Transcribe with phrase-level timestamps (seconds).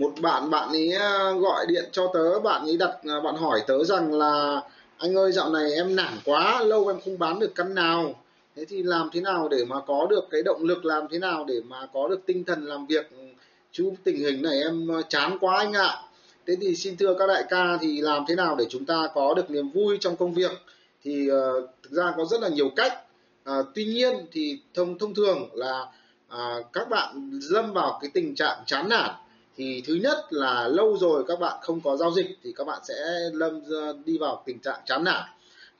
[0.00, 3.60] một bạn bạn ấy à, gọi điện cho tớ bạn ấy đặt à, bạn hỏi
[3.66, 4.60] tớ rằng là
[4.98, 8.14] anh ơi dạo này em nản quá lâu em không bán được căn nào.
[8.56, 11.44] Thế thì làm thế nào để mà có được cái động lực làm thế nào
[11.44, 13.24] để mà có được tinh thần làm việc ừ,
[13.72, 16.02] chú tình hình này em à, chán quá anh ạ?
[16.46, 19.34] Thế thì xin thưa các đại ca thì làm thế nào để chúng ta có
[19.34, 20.50] được niềm vui trong công việc?
[21.04, 22.92] Thì uh, thực ra có rất là nhiều cách.
[23.50, 25.86] Uh, tuy nhiên thì thông thông thường là
[26.34, 29.10] uh, các bạn lâm vào cái tình trạng chán nản
[29.60, 32.78] thì thứ nhất là lâu rồi các bạn không có giao dịch thì các bạn
[32.88, 32.94] sẽ
[33.32, 35.22] lâm ờ, đi vào tình trạng chán nản.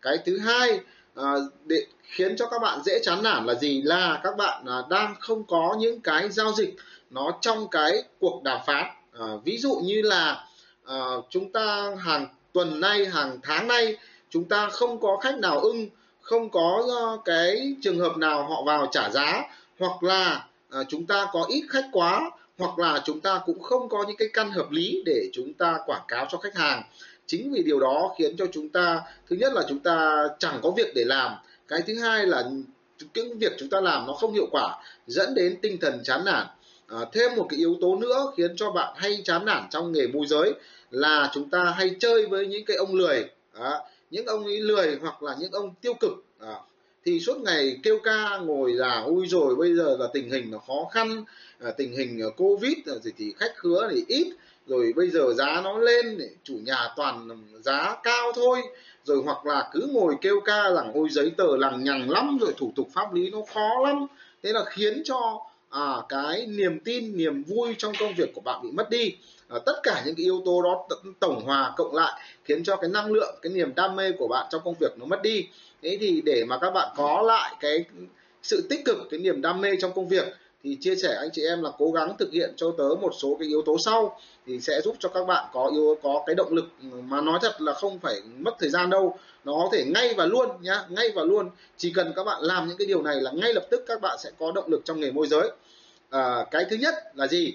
[0.02, 0.80] Cái thứ hai
[1.14, 3.82] à, để khiến cho các bạn dễ chán nản là gì?
[3.82, 6.74] Là các bạn à, đang không có những cái giao dịch
[7.10, 8.84] nó trong cái cuộc đàm phán.
[9.12, 10.46] À, ví dụ như là
[10.84, 10.96] à,
[11.30, 13.96] chúng ta hàng tuần nay hàng tháng nay
[14.30, 15.86] chúng ta không có khách nào ưng
[16.20, 16.82] không có
[17.24, 19.42] cái trường hợp nào họ vào trả giá
[19.78, 23.88] hoặc là à, chúng ta có ít khách quá hoặc là chúng ta cũng không
[23.88, 26.82] có những cái căn hợp lý để chúng ta quảng cáo cho khách hàng.
[27.26, 30.70] Chính vì điều đó khiến cho chúng ta thứ nhất là chúng ta chẳng có
[30.70, 31.32] việc để làm
[31.68, 32.50] cái thứ hai là
[33.14, 36.46] cái việc chúng ta làm nó không hiệu quả dẫn đến tinh thần chán nản.
[36.86, 40.06] À, thêm một cái yếu tố nữa khiến cho bạn hay chán nản trong nghề
[40.06, 40.54] môi giới
[40.90, 43.24] là chúng ta hay chơi với những cái ông lười.
[43.52, 43.70] À,
[44.10, 46.12] những ông ấy lười hoặc là những ông tiêu cực.
[46.40, 46.54] À,
[47.04, 50.58] thì suốt ngày kêu ca ngồi là ui rồi bây giờ là tình hình nó
[50.58, 51.24] khó khăn
[51.58, 54.34] à, tình hình à, covid à, rồi thì khách khứa thì ít
[54.70, 57.28] rồi bây giờ giá nó lên chủ nhà toàn
[57.60, 58.58] giá cao thôi.
[59.04, 62.54] Rồi hoặc là cứ ngồi kêu ca rằng ôi giấy tờ lằng nhằng lắm rồi
[62.56, 64.06] thủ tục pháp lý nó khó lắm.
[64.42, 65.40] Thế là khiến cho
[65.70, 69.16] à, cái niềm tin niềm vui trong công việc của bạn bị mất đi.
[69.48, 70.88] À, tất cả những cái yếu tố đó
[71.20, 74.46] tổng hòa cộng lại khiến cho cái năng lượng cái niềm đam mê của bạn
[74.50, 75.48] trong công việc nó mất đi
[75.82, 77.84] thế thì để mà các bạn có lại cái
[78.42, 80.26] sự tích cực cái niềm đam mê trong công việc
[80.64, 83.36] thì chia sẻ anh chị em là cố gắng thực hiện cho tớ một số
[83.40, 86.52] cái yếu tố sau thì sẽ giúp cho các bạn có yếu có cái động
[86.52, 86.64] lực
[87.08, 89.18] mà nói thật là không phải mất thời gian đâu.
[89.44, 91.50] Nó có thể ngay và luôn nhá ngay và luôn.
[91.76, 94.18] Chỉ cần các bạn làm những cái điều này là ngay lập tức các bạn
[94.18, 95.50] sẽ có động lực trong nghề môi giới.
[96.10, 97.54] À, cái thứ nhất là gì?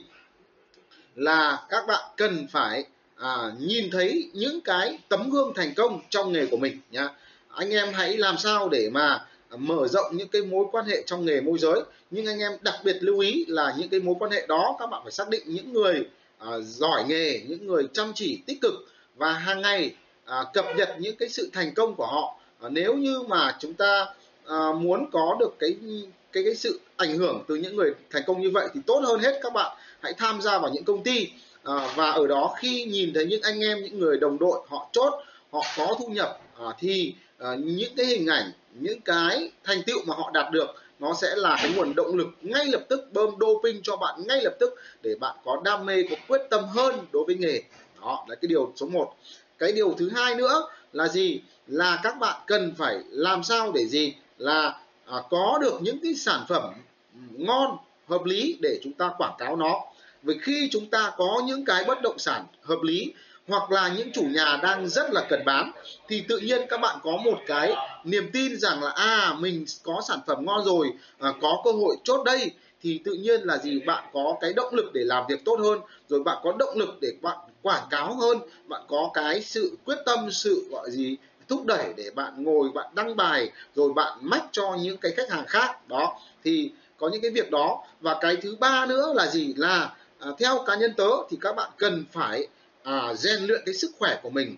[1.15, 2.85] Là các bạn cần phải
[3.15, 7.09] à, nhìn thấy những cái tấm gương thành công trong nghề của mình nhá
[7.55, 9.25] anh em hãy làm sao để mà
[9.57, 11.81] mở rộng những cái mối quan hệ trong nghề môi giới.
[12.11, 14.87] Nhưng anh em đặc biệt lưu ý là những cái mối quan hệ đó các
[14.87, 16.07] bạn phải xác định những người
[16.37, 18.73] à, giỏi nghề những người chăm chỉ tích cực
[19.15, 19.95] và hàng ngày
[20.25, 22.37] à, cập nhật những cái sự thành công của họ.
[22.59, 24.05] À, nếu như mà chúng ta
[24.45, 25.77] à, muốn có được cái
[26.31, 29.19] cái cái sự ảnh hưởng từ những người thành công như vậy thì tốt hơn
[29.19, 31.29] hết các bạn hãy tham gia vào những công ty.
[31.63, 34.89] À, và ở đó khi nhìn thấy những anh em những người đồng đội họ
[34.91, 35.13] chốt
[35.51, 39.99] họ có thu nhập à, thì à, những cái hình ảnh những cái thành tựu
[40.05, 43.29] mà họ đạt được nó sẽ là cái nguồn động lực ngay lập tức bơm
[43.39, 46.95] doping cho bạn ngay lập tức để bạn có đam mê có quyết tâm hơn
[47.11, 47.61] đối với nghề.
[48.01, 49.15] Đó là cái điều số 1
[49.59, 51.41] cái điều thứ hai nữa là gì?
[51.67, 54.13] Là các bạn cần phải làm sao để gì?
[54.37, 56.73] Là à, có được những cái sản phẩm
[57.31, 59.81] ngon hợp lý để chúng ta quảng cáo nó.
[60.23, 63.13] Vì khi chúng ta có những cái bất động sản hợp lý
[63.47, 65.71] hoặc là những chủ nhà đang rất là cần bán
[66.07, 67.73] thì tự nhiên các bạn có một cái
[68.03, 70.87] niềm tin rằng là à mình có sản phẩm ngon rồi
[71.19, 72.51] à, có cơ hội chốt đây
[72.81, 73.79] thì tự nhiên là gì?
[73.79, 75.79] Bạn có cái động lực để làm việc tốt hơn
[76.09, 79.97] rồi bạn có động lực để bạn quảng cáo hơn bạn có cái sự quyết
[80.05, 81.17] tâm sự gọi gì
[81.47, 85.29] thúc đẩy để bạn ngồi bạn đăng bài rồi bạn mách cho những cái khách
[85.29, 85.87] hàng khác.
[85.87, 87.83] Đó thì có những cái việc đó.
[88.01, 89.53] Và cái thứ ba nữa là gì?
[89.57, 92.47] Là à, theo cá nhân tớ thì các bạn cần phải
[92.85, 93.13] à,
[93.47, 94.55] luyện cái sức khỏe của mình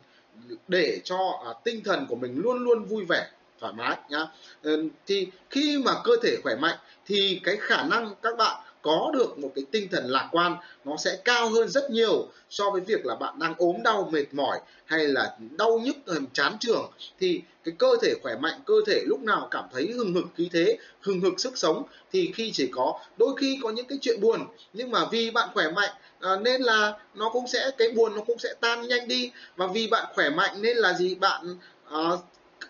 [0.68, 3.28] để cho à, tinh thần của mình luôn luôn vui vẻ
[3.60, 4.26] thoải mái nhá.
[4.64, 4.72] Ờ,
[5.08, 9.40] thì khi mà cơ thể khỏe mạnh thì cái khả năng các bạn có được
[9.40, 10.56] một cái tinh thần lạc quan
[10.86, 14.26] nó sẽ cao hơn rất nhiều so với việc là bạn đang ốm đau mệt
[14.32, 15.96] mỏi hay là đau nhức
[16.34, 20.14] chán trường thì cái cơ thể khỏe mạnh cơ thể lúc nào cảm thấy hừng
[20.14, 23.88] hực khí thế hừng hực sức sống thì khi chỉ có đôi khi có những
[23.88, 27.72] cái chuyện buồn nhưng mà vì bạn khỏe mạnh à, nên là nó cũng sẽ
[27.78, 29.32] cái buồn nó cũng sẽ tan nhanh đi.
[29.56, 31.16] Và vì bạn khỏe mạnh nên là gì?
[31.16, 31.56] Bạn
[31.92, 32.00] à,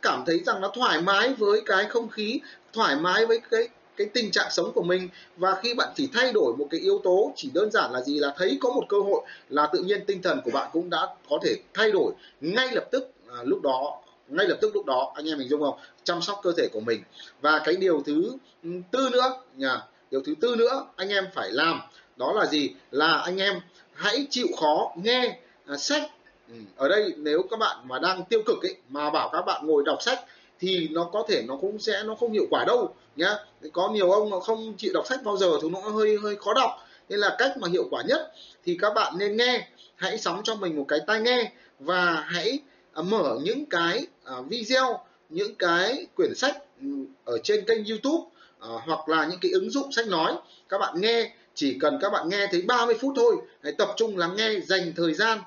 [0.01, 2.39] cảm thấy rằng nó thoải mái với cái không khí
[2.73, 5.09] thoải mái với cái cái tình trạng sống của mình.
[5.37, 8.19] Và khi bạn chỉ thay đổi một cái yếu tố chỉ đơn giản là gì?
[8.19, 11.07] Là thấy có một cơ hội là tự nhiên tinh thần của bạn cũng đã
[11.29, 15.11] có thể thay đổi ngay lập tức à, lúc đó ngay lập tức lúc đó.
[15.15, 15.79] Anh em mình dung không?
[16.03, 17.03] Chăm sóc cơ thể của mình.
[17.41, 18.31] Và cái điều thứ
[18.63, 21.81] ừ, tư nữa nhà điều thứ tư nữa anh em phải làm
[22.15, 22.75] đó là gì?
[22.91, 23.59] Là anh em
[23.93, 26.11] hãy chịu khó nghe à, sách.
[26.49, 29.67] Ừ, ở đây nếu các bạn mà đang tiêu cực ấy mà bảo các bạn
[29.67, 30.19] ngồi đọc sách
[30.59, 33.35] thì nó có thể nó cũng sẽ, nó không hiệu quả đâu, nhá.
[33.73, 36.53] Có nhiều ông mà không chịu đọc sách bao giờ, thì nó hơi hơi khó
[36.53, 36.71] đọc.
[37.09, 38.31] Nên là cách mà hiệu quả nhất
[38.65, 39.67] thì các bạn nên nghe.
[39.95, 42.59] Hãy sắm cho mình một cái tai nghe và hãy
[42.93, 44.99] à, mở những cái à, video,
[45.29, 46.87] những cái quyển sách ừ,
[47.25, 50.33] ở trên kênh YouTube à, hoặc là những cái ứng dụng sách nói.
[50.69, 53.35] Các bạn nghe, chỉ cần các bạn nghe thấy 30 phút thôi.
[53.63, 55.39] Hãy tập trung lắng nghe, dành thời gian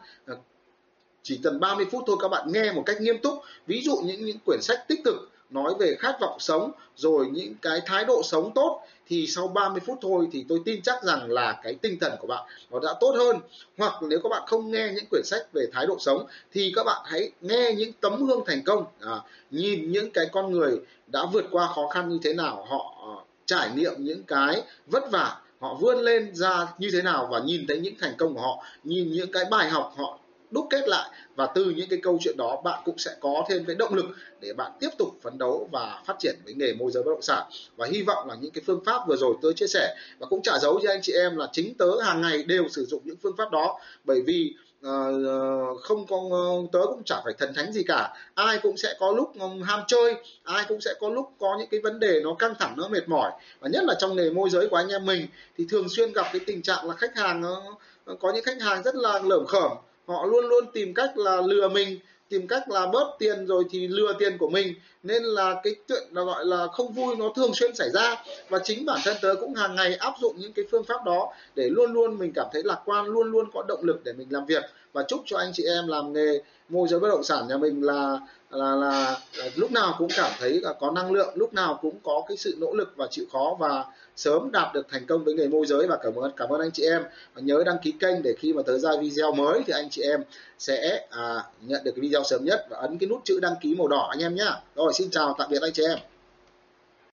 [1.22, 3.34] chỉ cần 30 phút thôi các bạn nghe một cách nghiêm túc.
[3.66, 7.54] Ví dụ những những quyển sách tích cực nói về khát vọng sống rồi những
[7.62, 11.30] cái thái độ sống tốt thì sau 30 phút thôi thì tôi tin chắc rằng
[11.30, 13.36] là cái tinh thần của bạn nó đã tốt hơn.
[13.78, 16.84] Hoặc nếu các bạn không nghe những quyển sách về thái độ sống thì các
[16.84, 18.84] bạn hãy nghe những tấm gương thành công.
[19.00, 19.20] À,
[19.50, 23.24] nhìn những cái con người đã vượt qua khó khăn như thế nào họ ờ,
[23.46, 27.66] trải nghiệm những cái vất vả họ vươn lên ra như thế nào và nhìn
[27.68, 30.18] thấy những thành công của họ nhìn những cái bài học họ
[30.50, 31.10] đúc kết lại.
[31.36, 34.06] Và từ những cái câu chuyện đó bạn cũng sẽ có thêm cái động lực
[34.40, 37.22] để bạn tiếp tục phấn đấu và phát triển với nghề môi giới bất động
[37.22, 37.50] sản.
[37.76, 40.42] Và hy vọng là những cái phương pháp vừa rồi tôi chia sẻ và cũng
[40.42, 43.16] trả giấu cho anh chị em là chính tớ hàng ngày đều sử dụng những
[43.22, 43.80] phương pháp đó.
[44.04, 44.54] Bởi vì
[44.86, 48.14] Uh, không có uh, tớ cũng chả phải thần thánh gì cả.
[48.34, 51.68] Ai cũng sẽ có lúc um, ham chơi ai cũng sẽ có lúc có những
[51.70, 53.30] cái vấn đề nó căng thẳng nó mệt mỏi.
[53.60, 55.26] Và nhất là trong nghề môi giới của anh em mình
[55.58, 58.82] thì thường xuyên gặp cái tình trạng là khách hàng uh, có những khách hàng
[58.82, 59.72] rất là lởm khởm
[60.10, 61.98] họ luôn luôn tìm cách là lừa mình,
[62.28, 64.74] tìm cách là bớt tiền rồi thì lừa tiền của mình.
[65.02, 68.24] Nên là cái chuyện là gọi là không vui nó thường xuyên xảy ra.
[68.48, 71.32] Và chính bản thân tớ cũng hàng ngày áp dụng những cái phương pháp đó
[71.54, 74.28] để luôn luôn mình cảm thấy lạc quan, luôn luôn có động lực để mình
[74.30, 74.62] làm việc
[74.92, 77.82] và chúc cho anh chị em làm nghề môi giới bất động sản nhà mình
[77.82, 78.18] là
[78.50, 81.98] là, là là lúc nào cũng cảm thấy là có năng lượng lúc nào cũng
[82.02, 83.84] có cái sự nỗ lực và chịu khó và
[84.16, 85.86] sớm đạt được thành công với nghề môi giới.
[85.86, 87.02] Và cảm ơn cảm ơn anh chị em.
[87.34, 90.02] Và nhớ đăng ký kênh để khi mà tới ra video mới thì anh chị
[90.02, 90.22] em
[90.58, 93.74] sẽ à, nhận được cái video sớm nhất và ấn cái nút chữ đăng ký
[93.74, 95.98] màu đỏ anh em nhé rồi xin chào tạm biệt anh chị em.